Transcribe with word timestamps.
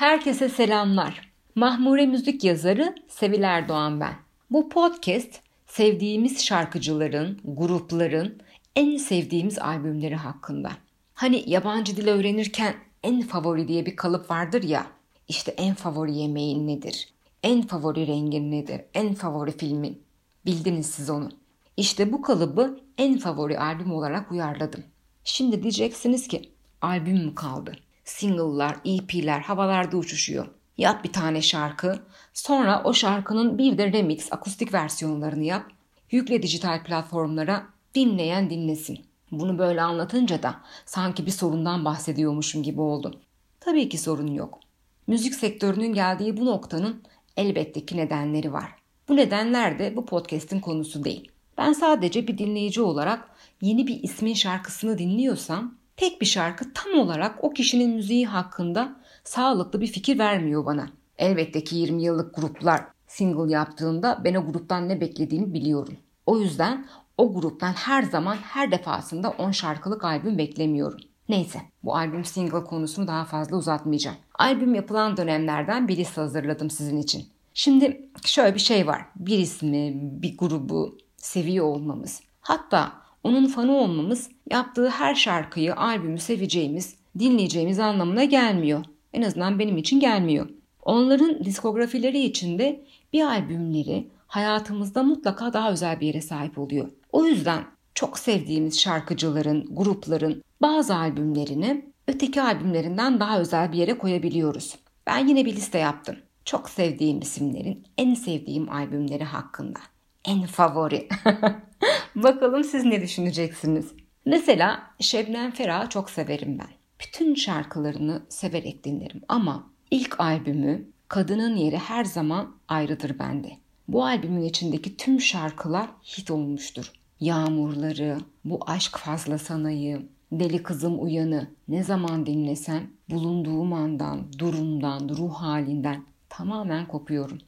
Herkese 0.00 0.48
selamlar. 0.48 1.32
Mahmure 1.54 2.06
müzik 2.06 2.44
yazarı 2.44 2.94
Sevil 3.08 3.42
Erdoğan 3.42 4.00
ben. 4.00 4.14
Bu 4.50 4.68
podcast 4.68 5.40
sevdiğimiz 5.66 6.44
şarkıcıların, 6.44 7.40
grupların 7.44 8.42
en 8.76 8.96
sevdiğimiz 8.96 9.58
albümleri 9.58 10.16
hakkında. 10.16 10.70
Hani 11.14 11.44
yabancı 11.46 11.96
dil 11.96 12.08
öğrenirken 12.08 12.74
en 13.02 13.22
favori 13.22 13.68
diye 13.68 13.86
bir 13.86 13.96
kalıp 13.96 14.30
vardır 14.30 14.62
ya. 14.62 14.86
İşte 15.28 15.50
en 15.50 15.74
favori 15.74 16.14
yemeğin 16.14 16.66
nedir? 16.66 17.08
En 17.42 17.62
favori 17.62 18.06
rengin 18.06 18.50
nedir? 18.50 18.80
En 18.94 19.14
favori 19.14 19.56
filmin? 19.56 20.02
Bildiniz 20.46 20.86
siz 20.86 21.10
onu. 21.10 21.28
İşte 21.76 22.12
bu 22.12 22.22
kalıbı 22.22 22.80
en 22.98 23.18
favori 23.18 23.58
albüm 23.58 23.92
olarak 23.92 24.32
uyarladım. 24.32 24.84
Şimdi 25.24 25.62
diyeceksiniz 25.62 26.28
ki 26.28 26.52
albüm 26.80 27.24
mü 27.24 27.34
kaldı? 27.34 27.72
Single'lar, 28.10 28.76
EP'ler 28.84 29.40
havalarda 29.40 29.96
uçuşuyor. 29.96 30.46
Yap 30.78 31.04
bir 31.04 31.12
tane 31.12 31.42
şarkı, 31.42 31.98
sonra 32.34 32.82
o 32.84 32.94
şarkının 32.94 33.58
bir 33.58 33.78
de 33.78 33.92
remix, 33.92 34.32
akustik 34.32 34.74
versiyonlarını 34.74 35.44
yap. 35.44 35.66
Yükle 36.10 36.42
dijital 36.42 36.84
platformlara, 36.84 37.66
dinleyen 37.94 38.50
dinlesin. 38.50 38.98
Bunu 39.30 39.58
böyle 39.58 39.82
anlatınca 39.82 40.42
da 40.42 40.60
sanki 40.86 41.26
bir 41.26 41.30
sorundan 41.30 41.84
bahsediyormuşum 41.84 42.62
gibi 42.62 42.80
oldu. 42.80 43.20
Tabii 43.60 43.88
ki 43.88 43.98
sorun 43.98 44.26
yok. 44.26 44.60
Müzik 45.06 45.34
sektörünün 45.34 45.92
geldiği 45.92 46.36
bu 46.36 46.46
noktanın 46.46 47.02
elbette 47.36 47.86
ki 47.86 47.96
nedenleri 47.96 48.52
var. 48.52 48.74
Bu 49.08 49.16
nedenler 49.16 49.78
de 49.78 49.96
bu 49.96 50.06
podcast'in 50.06 50.60
konusu 50.60 51.04
değil. 51.04 51.32
Ben 51.58 51.72
sadece 51.72 52.28
bir 52.28 52.38
dinleyici 52.38 52.82
olarak 52.82 53.28
yeni 53.60 53.86
bir 53.86 54.02
ismin 54.02 54.34
şarkısını 54.34 54.98
dinliyorsam 54.98 55.79
tek 56.00 56.20
bir 56.20 56.26
şarkı 56.26 56.72
tam 56.74 56.98
olarak 56.98 57.44
o 57.44 57.52
kişinin 57.52 57.90
müziği 57.90 58.26
hakkında 58.26 58.96
sağlıklı 59.24 59.80
bir 59.80 59.86
fikir 59.86 60.18
vermiyor 60.18 60.66
bana. 60.66 60.88
Elbette 61.18 61.64
ki 61.64 61.76
20 61.76 62.02
yıllık 62.02 62.34
gruplar 62.34 62.84
single 63.06 63.52
yaptığında 63.52 64.20
ben 64.24 64.34
o 64.34 64.46
gruptan 64.46 64.88
ne 64.88 65.00
beklediğimi 65.00 65.54
biliyorum. 65.54 65.96
O 66.26 66.38
yüzden 66.38 66.86
o 67.18 67.32
gruptan 67.32 67.72
her 67.72 68.02
zaman 68.02 68.36
her 68.36 68.70
defasında 68.70 69.30
10 69.30 69.50
şarkılık 69.50 70.04
albüm 70.04 70.38
beklemiyorum. 70.38 70.98
Neyse 71.28 71.60
bu 71.84 71.96
albüm 71.96 72.24
single 72.24 72.64
konusunu 72.64 73.06
daha 73.06 73.24
fazla 73.24 73.56
uzatmayacağım. 73.56 74.16
Albüm 74.34 74.74
yapılan 74.74 75.16
dönemlerden 75.16 75.88
bir 75.88 75.96
liste 75.96 76.20
hazırladım 76.20 76.70
sizin 76.70 76.96
için. 76.96 77.28
Şimdi 77.54 78.08
şöyle 78.24 78.54
bir 78.54 78.60
şey 78.60 78.86
var. 78.86 79.02
Bir 79.16 79.38
ismi, 79.38 79.92
bir 79.94 80.38
grubu 80.38 80.98
seviyor 81.16 81.66
olmamız. 81.66 82.20
Hatta 82.40 82.92
onun 83.24 83.46
fanı 83.46 83.76
olmamız 83.76 84.30
yaptığı 84.50 84.88
her 84.88 85.14
şarkıyı, 85.14 85.76
albümü 85.76 86.18
seveceğimiz, 86.18 86.96
dinleyeceğimiz 87.18 87.78
anlamına 87.78 88.24
gelmiyor. 88.24 88.84
En 89.12 89.22
azından 89.22 89.58
benim 89.58 89.76
için 89.76 90.00
gelmiyor. 90.00 90.48
Onların 90.82 91.44
diskografileri 91.44 92.20
içinde 92.20 92.84
bir 93.12 93.22
albümleri 93.22 94.08
hayatımızda 94.26 95.02
mutlaka 95.02 95.52
daha 95.52 95.72
özel 95.72 96.00
bir 96.00 96.06
yere 96.06 96.20
sahip 96.20 96.58
oluyor. 96.58 96.88
O 97.12 97.24
yüzden 97.24 97.64
çok 97.94 98.18
sevdiğimiz 98.18 98.80
şarkıcıların, 98.80 99.66
grupların 99.70 100.42
bazı 100.62 100.96
albümlerini 100.96 101.84
öteki 102.08 102.42
albümlerinden 102.42 103.20
daha 103.20 103.40
özel 103.40 103.72
bir 103.72 103.78
yere 103.78 103.98
koyabiliyoruz. 103.98 104.76
Ben 105.06 105.26
yine 105.28 105.44
bir 105.44 105.56
liste 105.56 105.78
yaptım. 105.78 106.16
Çok 106.44 106.70
sevdiğim 106.70 107.20
isimlerin 107.20 107.84
en 107.98 108.14
sevdiğim 108.14 108.70
albümleri 108.70 109.24
hakkında. 109.24 109.78
En 110.24 110.46
favori. 110.46 111.08
Bakalım 112.16 112.64
siz 112.64 112.84
ne 112.84 113.02
düşüneceksiniz? 113.02 113.92
Mesela 114.26 114.82
Şebnem 115.00 115.50
Ferah'ı 115.50 115.88
çok 115.88 116.10
severim 116.10 116.58
ben. 116.58 116.70
Bütün 117.00 117.34
şarkılarını 117.34 118.22
severek 118.28 118.84
dinlerim 118.84 119.22
ama 119.28 119.70
ilk 119.90 120.20
albümü 120.20 120.88
Kadının 121.08 121.56
Yeri 121.56 121.78
her 121.78 122.04
zaman 122.04 122.54
ayrıdır 122.68 123.18
bende. 123.18 123.52
Bu 123.88 124.04
albümün 124.04 124.42
içindeki 124.42 124.96
tüm 124.96 125.20
şarkılar 125.20 125.90
hit 126.04 126.30
olmuştur. 126.30 126.92
Yağmurları, 127.20 128.18
bu 128.44 128.60
aşk 128.66 128.96
fazla 128.96 129.38
sanayı, 129.38 130.08
deli 130.32 130.62
kızım 130.62 131.02
uyanı 131.02 131.50
ne 131.68 131.82
zaman 131.82 132.26
dinlesem 132.26 132.90
bulunduğum 133.10 133.72
andan, 133.72 134.32
durumdan, 134.38 135.08
ruh 135.08 135.34
halinden 135.34 136.04
tamamen 136.28 136.88
kopuyorum. 136.88 137.38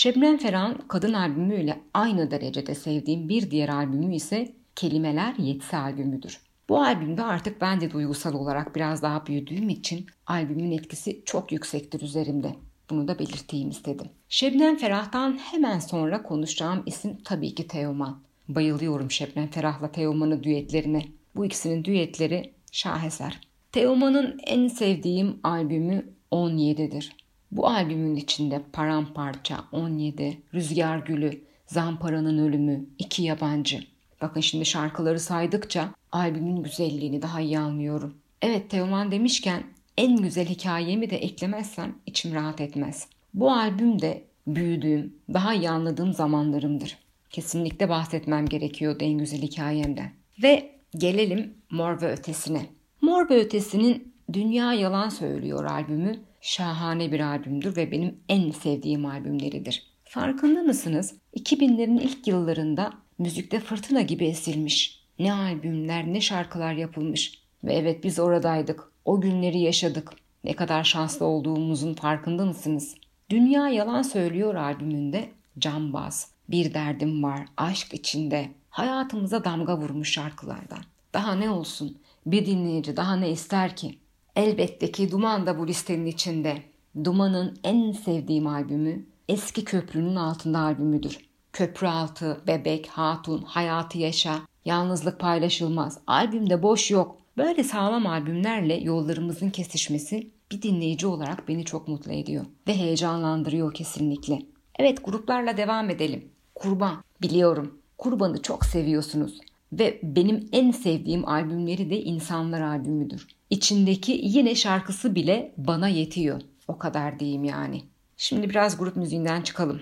Şebnem 0.00 0.38
Ferah'ın 0.38 0.78
kadın 0.88 1.12
albümüyle 1.12 1.80
aynı 1.94 2.30
derecede 2.30 2.74
sevdiğim 2.74 3.28
bir 3.28 3.50
diğer 3.50 3.68
albümü 3.68 4.14
ise 4.14 4.52
Kelimeler 4.76 5.34
Yetsi 5.38 5.76
albümüdür. 5.76 6.40
Bu 6.68 6.82
albümde 6.82 7.22
artık 7.22 7.60
ben 7.60 7.80
de 7.80 7.90
duygusal 7.90 8.34
olarak 8.34 8.76
biraz 8.76 9.02
daha 9.02 9.26
büyüdüğüm 9.26 9.68
için 9.68 10.06
albümün 10.26 10.70
etkisi 10.70 11.22
çok 11.24 11.52
yüksektir 11.52 12.00
üzerimde. 12.00 12.54
Bunu 12.90 13.08
da 13.08 13.18
belirteyim 13.18 13.70
istedim. 13.70 14.06
Şebnem 14.28 14.76
Ferah'tan 14.76 15.38
hemen 15.38 15.78
sonra 15.78 16.22
konuşacağım 16.22 16.82
isim 16.86 17.18
tabii 17.24 17.54
ki 17.54 17.66
Teoman. 17.66 18.20
Bayılıyorum 18.48 19.10
Şebnem 19.10 19.50
Ferah'la 19.50 19.92
Teoman'ın 19.92 20.42
düetlerine. 20.42 21.04
Bu 21.36 21.46
ikisinin 21.46 21.84
düetleri 21.84 22.52
şaheser. 22.72 23.40
Teoman'ın 23.72 24.40
en 24.46 24.68
sevdiğim 24.68 25.40
albümü 25.42 26.12
17'dir. 26.32 27.19
Bu 27.52 27.68
albümün 27.68 28.16
içinde 28.16 28.62
Paramparça, 28.72 29.64
17, 29.72 30.42
Rüzgar 30.54 30.98
Gülü, 30.98 31.40
Zampara'nın 31.66 32.38
Ölümü, 32.38 32.84
İki 32.98 33.22
Yabancı. 33.22 33.80
Bakın 34.20 34.40
şimdi 34.40 34.64
şarkıları 34.64 35.20
saydıkça 35.20 35.88
albümün 36.12 36.62
güzelliğini 36.62 37.22
daha 37.22 37.40
iyi 37.40 37.58
anlıyorum. 37.58 38.14
Evet 38.42 38.70
Teoman 38.70 39.12
demişken 39.12 39.62
en 39.96 40.16
güzel 40.16 40.46
hikayemi 40.46 41.10
de 41.10 41.16
eklemezsem 41.16 41.94
içim 42.06 42.34
rahat 42.34 42.60
etmez. 42.60 43.06
Bu 43.34 43.52
albüm 43.52 44.02
de 44.02 44.24
büyüdüğüm, 44.46 45.14
daha 45.34 45.54
iyi 45.54 45.70
anladığım 45.70 46.12
zamanlarımdır. 46.12 46.98
Kesinlikle 47.30 47.88
bahsetmem 47.88 48.46
gerekiyordu 48.46 49.04
en 49.04 49.18
güzel 49.18 49.42
hikayemden. 49.42 50.10
Ve 50.42 50.70
gelelim 50.96 51.54
Mor 51.70 52.02
ve 52.02 52.12
Ötesi'ne. 52.12 52.66
Mor 53.00 53.30
ve 53.30 53.36
Ötesi'nin 53.36 54.12
Dünya 54.32 54.72
Yalan 54.72 55.08
Söylüyor 55.08 55.64
albümü 55.64 56.20
şahane 56.40 57.12
bir 57.12 57.20
albümdür 57.20 57.76
ve 57.76 57.92
benim 57.92 58.20
en 58.28 58.50
sevdiğim 58.50 59.06
albümleridir. 59.06 59.86
Farkında 60.04 60.62
mısınız? 60.62 61.14
2000'lerin 61.36 62.00
ilk 62.00 62.26
yıllarında 62.26 62.92
müzikte 63.18 63.60
fırtına 63.60 64.00
gibi 64.00 64.26
esilmiş. 64.26 65.02
Ne 65.18 65.32
albümler 65.32 66.06
ne 66.06 66.20
şarkılar 66.20 66.72
yapılmış. 66.72 67.42
Ve 67.64 67.74
evet 67.74 68.04
biz 68.04 68.18
oradaydık. 68.18 68.92
O 69.04 69.20
günleri 69.20 69.58
yaşadık. 69.58 70.12
Ne 70.44 70.52
kadar 70.52 70.84
şanslı 70.84 71.26
olduğumuzun 71.26 71.94
farkında 71.94 72.46
mısınız? 72.46 72.94
Dünya 73.30 73.68
Yalan 73.68 74.02
Söylüyor 74.02 74.54
albümünde 74.54 75.28
Cambaz, 75.58 76.30
Bir 76.48 76.74
Derdim 76.74 77.22
Var, 77.22 77.46
Aşk 77.56 77.94
içinde 77.94 78.48
hayatımıza 78.70 79.44
damga 79.44 79.78
vurmuş 79.78 80.12
şarkılardan. 80.12 80.80
Daha 81.14 81.34
ne 81.34 81.50
olsun? 81.50 81.98
Bir 82.26 82.46
dinleyici 82.46 82.96
daha 82.96 83.16
ne 83.16 83.30
ister 83.30 83.76
ki? 83.76 83.98
Elbette 84.36 84.92
ki 84.92 85.10
Duman 85.10 85.46
da 85.46 85.58
bu 85.58 85.68
listenin 85.68 86.06
içinde. 86.06 86.62
Duman'ın 87.04 87.58
en 87.64 87.92
sevdiğim 87.92 88.46
albümü 88.46 89.06
Eski 89.28 89.64
Köprünün 89.64 90.16
Altında 90.16 90.58
albümüdür. 90.58 91.18
Köprü 91.52 91.86
Altı, 91.86 92.40
Bebek, 92.46 92.86
Hatun, 92.86 93.42
Hayatı 93.42 93.98
Yaşa, 93.98 94.38
Yalnızlık 94.64 95.20
Paylaşılmaz. 95.20 95.98
Albümde 96.06 96.62
boş 96.62 96.90
yok. 96.90 97.16
Böyle 97.36 97.64
sağlam 97.64 98.06
albümlerle 98.06 98.74
yollarımızın 98.74 99.50
kesişmesi 99.50 100.30
bir 100.52 100.62
dinleyici 100.62 101.06
olarak 101.06 101.48
beni 101.48 101.64
çok 101.64 101.88
mutlu 101.88 102.12
ediyor 102.12 102.44
ve 102.68 102.76
heyecanlandırıyor 102.76 103.74
kesinlikle. 103.74 104.42
Evet 104.78 105.04
gruplarla 105.04 105.56
devam 105.56 105.90
edelim. 105.90 106.28
Kurban. 106.54 107.04
Biliyorum. 107.22 107.78
Kurban'ı 107.98 108.42
çok 108.42 108.64
seviyorsunuz. 108.64 109.40
Ve 109.72 110.00
benim 110.02 110.48
en 110.52 110.70
sevdiğim 110.70 111.28
albümleri 111.28 111.90
de 111.90 112.00
İnsanlar 112.00 112.60
albümüdür. 112.60 113.26
İçindeki 113.50 114.20
yine 114.24 114.54
şarkısı 114.54 115.14
bile 115.14 115.54
bana 115.56 115.88
yetiyor. 115.88 116.40
O 116.68 116.78
kadar 116.78 117.20
diyeyim 117.20 117.44
yani. 117.44 117.82
Şimdi 118.16 118.50
biraz 118.50 118.78
grup 118.78 118.96
müziğinden 118.96 119.42
çıkalım. 119.42 119.80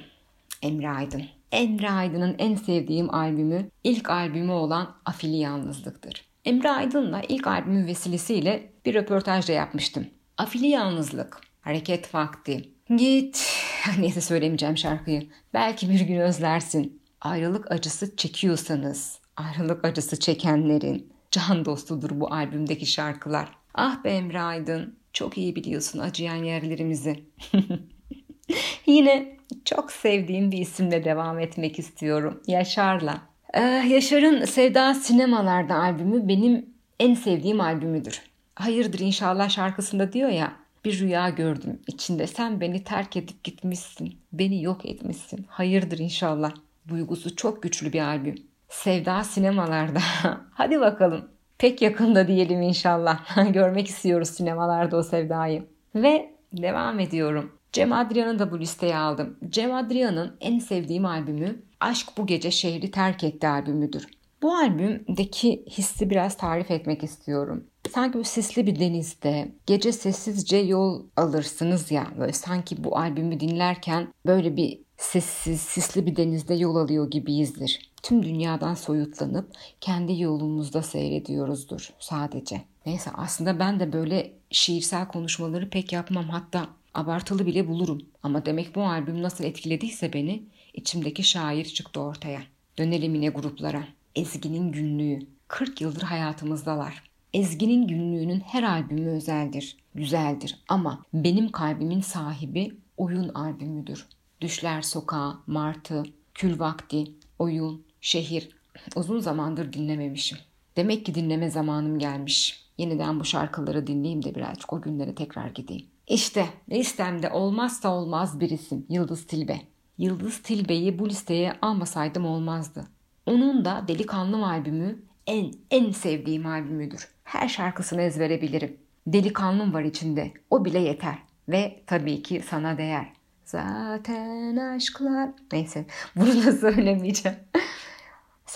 Emre 0.63 0.91
Aydın. 0.91 1.23
Emre 1.53 1.91
Aydın'ın 1.91 2.37
en 2.39 2.55
sevdiğim 2.55 3.15
albümü 3.15 3.71
ilk 3.85 4.11
albümü 4.11 4.53
olan 4.53 4.97
Afili 5.05 5.37
Yalnızlık'tır. 5.37 6.25
Emre 6.45 6.71
Aydın'la 6.71 7.23
ilk 7.29 7.47
albümün 7.47 7.87
vesilesiyle 7.87 8.73
bir 8.87 8.95
röportaj 8.95 9.49
da 9.49 9.53
yapmıştım. 9.53 10.07
Afili 10.39 10.67
Yalnızlık, 10.67 11.41
Hareket 11.61 12.15
Vakti, 12.15 12.69
Git, 12.97 13.53
neyse 13.99 14.21
söylemeyeceğim 14.21 14.77
şarkıyı. 14.77 15.29
Belki 15.55 15.91
bir 15.91 16.01
gün 16.01 16.21
özlersin. 16.21 17.03
Ayrılık 17.21 17.73
acısı 17.73 18.17
çekiyorsanız, 18.17 19.19
ayrılık 19.39 19.85
acısı 19.85 20.21
çekenlerin 20.21 21.13
can 21.31 21.65
dostudur 21.65 22.11
bu 22.13 22.33
albümdeki 22.33 22.87
şarkılar. 22.87 23.49
Ah 23.75 24.05
be 24.05 24.11
Emre 24.11 24.41
Aydın, 24.41 24.95
çok 25.13 25.39
iyi 25.39 25.57
biliyorsun 25.57 25.99
acıyan 25.99 26.45
yerlerimizi. 26.45 27.25
Yine 28.87 29.37
çok 29.65 29.93
sevdiğim 29.93 30.53
bir 30.53 30.59
isimle 30.59 31.05
devam 31.05 31.39
etmek 31.39 31.79
istiyorum. 31.79 32.43
Yaşar'la. 32.47 33.23
Ee, 33.55 33.61
Yaşar'ın 33.61 34.45
Sevda 34.45 34.95
Sinemalarda 34.95 35.75
albümü 35.75 36.29
benim 36.29 36.67
en 37.01 37.15
sevdiğim 37.15 37.61
albümüdür. 37.61 38.23
Hayırdır 38.55 38.99
inşallah 38.99 39.49
şarkısında 39.49 40.13
diyor 40.13 40.29
ya 40.29 40.53
Bir 40.85 40.99
rüya 40.99 41.29
gördüm 41.29 41.81
içinde 41.87 42.27
sen 42.27 42.61
beni 42.61 42.85
terk 42.85 43.17
edip 43.17 43.45
gitmişsin. 43.45 44.15
Beni 44.33 44.63
yok 44.63 44.87
etmişsin. 44.87 45.47
Hayırdır 45.49 45.99
inşallah. 45.99 46.53
Duygusu 46.89 47.37
çok 47.37 47.63
güçlü 47.63 47.93
bir 47.93 48.01
albüm. 48.01 48.48
Sevda 48.69 49.25
sinemalarda. 49.25 50.01
Hadi 50.53 50.81
bakalım. 50.81 51.29
Pek 51.59 51.83
yakında 51.83 52.29
diyelim 52.29 52.63
inşallah. 52.63 53.21
Görmek 53.53 53.87
istiyoruz 53.87 54.29
sinemalarda 54.29 54.97
o 54.97 55.03
sevdayı. 55.03 55.65
Ve 55.95 56.35
devam 56.53 57.01
ediyorum. 57.01 57.53
Cem 57.73 57.93
Adrian'ı 57.93 58.39
da 58.39 58.51
bu 58.51 58.61
listeye 58.61 58.97
aldım. 58.97 59.37
Cem 59.49 59.75
Adrian'ın 59.75 60.37
en 60.41 60.59
sevdiğim 60.59 61.07
albümü 61.07 61.63
Aşk 61.81 62.09
Bu 62.19 62.27
Gece 62.27 62.51
Şehri 62.51 62.91
Terk 62.91 63.25
Etti 63.25 63.49
albümüdür. 63.49 64.07
Bu 64.43 64.55
albümdeki 64.55 65.65
hissi 65.71 66.11
biraz 66.11 66.37
tarif 66.37 66.71
etmek 66.71 67.05
istiyorum. 67.05 67.65
Sanki 67.91 68.19
bu 68.19 68.25
sisli 68.25 68.67
bir 68.67 68.81
denizde 68.81 69.53
gece 69.67 69.93
sessizce 69.93 70.57
yol 70.57 71.03
alırsınız 71.17 71.91
ya. 71.91 72.07
Böyle 72.19 72.33
sanki 72.33 72.85
bu 72.85 72.99
albümü 72.99 73.41
dinlerken 73.41 74.09
böyle 74.27 74.57
bir 74.57 74.81
sessiz, 74.97 75.61
sisli 75.61 76.07
bir 76.07 76.17
denizde 76.17 76.55
yol 76.55 76.77
alıyor 76.77 77.11
gibiyizdir. 77.11 77.88
Tüm 78.03 78.23
dünyadan 78.23 78.75
soyutlanıp 78.75 79.53
kendi 79.81 80.21
yolumuzda 80.21 80.83
seyrediyoruzdur 80.83 81.91
sadece. 81.99 82.63
Neyse 82.87 83.11
aslında 83.15 83.59
ben 83.59 83.81
de 83.81 83.93
böyle 83.93 84.33
şiirsel 84.51 85.09
konuşmaları 85.09 85.71
pek 85.71 85.93
yapmam. 85.93 86.29
Hatta 86.29 86.69
abartılı 86.95 87.47
bile 87.47 87.69
bulurum. 87.69 88.03
Ama 88.23 88.47
demek 88.47 88.75
bu 88.75 88.83
albüm 88.83 89.23
nasıl 89.23 89.45
etkilediyse 89.45 90.13
beni 90.13 90.43
içimdeki 90.75 91.23
şair 91.23 91.65
çıktı 91.65 92.01
ortaya. 92.01 92.41
Dönelim 92.79 93.15
yine 93.15 93.29
gruplara. 93.29 93.85
Ezgi'nin 94.15 94.73
günlüğü. 94.73 95.27
40 95.49 95.81
yıldır 95.81 96.03
hayatımızdalar. 96.03 97.03
Ezgi'nin 97.35 97.87
günlüğünün 97.87 98.41
her 98.41 98.63
albümü 98.63 99.11
özeldir, 99.11 99.77
güzeldir 99.95 100.59
ama 100.69 101.05
benim 101.15 101.51
kalbimin 101.51 102.01
sahibi 102.01 102.77
oyun 102.97 103.29
albümüdür. 103.29 104.07
Düşler 104.41 104.83
Sokağı, 104.83 105.39
Martı, 105.47 106.03
Kül 106.35 106.59
Vakti, 106.59 107.05
Oyun, 107.39 107.85
Şehir. 108.01 108.49
Uzun 108.97 109.19
zamandır 109.19 109.73
dinlememişim. 109.73 110.39
Demek 110.77 111.07
ki 111.07 111.15
dinleme 111.15 111.51
zamanım 111.51 111.99
gelmiş. 111.99 112.65
Yeniden 112.79 113.21
bu 113.21 113.25
şarkıları 113.25 113.87
dinleyeyim 113.87 114.25
de 114.25 114.35
birazcık 114.35 114.73
o 114.73 114.81
günlere 114.81 115.15
tekrar 115.15 115.49
gideyim. 115.49 115.87
İşte 116.07 116.47
listemde 116.71 117.31
olmazsa 117.31 117.95
olmaz 117.95 118.41
bir 118.41 118.51
isim 118.51 118.87
Yıldız 118.89 119.27
Tilbe. 119.27 119.61
Yıldız 119.99 120.39
Tilbe'yi 120.39 120.99
bu 120.99 121.09
listeye 121.09 121.53
almasaydım 121.63 122.27
olmazdı. 122.27 122.85
Onun 123.27 123.65
da 123.65 123.85
Delikanlım 123.89 124.45
albümü 124.45 124.99
en 125.27 125.53
en 125.71 125.91
sevdiğim 125.91 126.47
albümüdür. 126.47 127.09
Her 127.25 127.49
şarkısını 127.49 128.03
ezbere 128.03 128.43
bilirim. 128.43 128.77
Delikanlım 129.07 129.75
var 129.75 129.83
içinde. 129.83 130.33
O 130.51 130.65
bile 130.65 130.79
yeter. 130.79 131.19
Ve 131.49 131.83
tabii 131.87 132.23
ki 132.23 132.43
sana 132.49 132.79
değer. 132.79 133.13
Zaten 133.45 134.57
aşklar... 134.57 135.31
Neyse 135.53 135.87
bunu 136.17 136.47
da 136.47 136.53
söylemeyeceğim. 136.61 137.39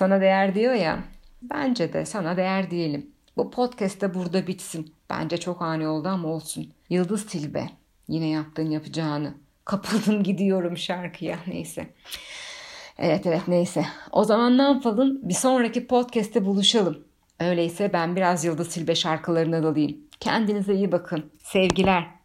Sana 0.03 0.21
değer 0.21 0.55
diyor 0.55 0.75
ya. 0.75 0.99
Bence 1.43 1.93
de 1.93 2.05
sana 2.05 2.37
değer 2.37 2.71
diyelim. 2.71 3.11
Bu 3.37 3.51
podcast 3.51 4.01
de 4.01 4.15
burada 4.15 4.47
bitsin. 4.47 4.95
Bence 5.11 5.37
çok 5.37 5.63
ani 5.63 5.89
oldu 5.89 6.09
ama 6.09 6.29
olsun. 6.29 6.73
Yıldız 6.91 7.27
Tilbe. 7.27 7.67
Yine 8.09 8.29
yaptığın 8.29 8.71
yapacağını. 8.71 9.35
Kapıldım 9.65 10.23
gidiyorum 10.29 10.77
şarkıya. 10.77 11.39
Neyse. 11.47 11.87
Evet 12.99 13.27
evet 13.27 13.49
neyse. 13.49 13.87
O 14.13 14.25
zaman 14.25 14.59
ne 14.59 14.63
yapalım? 14.63 15.19
Bir 15.23 15.35
sonraki 15.35 15.87
podcast'te 15.87 16.45
buluşalım. 16.45 16.99
Öyleyse 17.41 17.93
ben 17.93 18.17
biraz 18.17 18.45
Yıldız 18.45 18.69
Tilbe 18.69 18.95
şarkılarına 18.95 19.63
dalayım. 19.63 19.97
Kendinize 20.21 20.75
iyi 20.75 20.93
bakın. 20.93 21.33
Sevgiler. 21.39 22.22